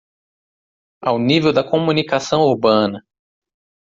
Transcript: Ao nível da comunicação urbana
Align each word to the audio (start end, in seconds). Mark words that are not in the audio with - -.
Ao 1.03 1.19
nível 1.19 1.53
da 1.53 1.63
comunicação 1.63 2.41
urbana 2.41 3.05